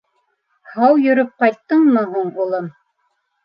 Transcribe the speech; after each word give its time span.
—Һау 0.75 0.97
йөрөп 1.03 1.31
ҡайттыңмы 1.45 2.05
һуң, 2.17 2.35
улым? 2.49 2.75